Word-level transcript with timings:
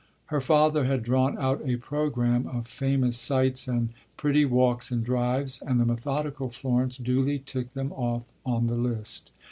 Her 0.33 0.41
father 0.41 0.85
had 0.85 1.03
drawn 1.03 1.37
out 1.37 1.61
a 1.63 1.75
programme 1.77 2.47
of 2.47 2.65
famous 2.65 3.17
sights 3.19 3.67
and 3.67 3.89
pretty 4.17 4.45
walks 4.45 4.89
and 4.89 5.03
drives; 5.03 5.61
and 5.61 5.79
the 5.79 5.85
methodical 5.85 6.49
Florence 6.49 6.97
duly 6.97 7.37
ticked 7.37 7.75
them 7.75 7.91
off 7.91 8.23
on 8.43 8.65
the 8.65 8.73
list. 8.73 9.29